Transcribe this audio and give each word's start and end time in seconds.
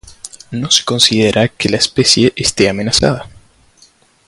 No 0.49 0.71
se 0.71 0.83
considera 0.83 1.47
que 1.47 1.69
la 1.69 1.77
especie 1.77 2.33
este 2.35 2.67
amenazada. 2.67 3.29